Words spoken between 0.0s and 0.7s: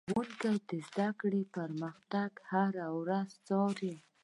ښوونکي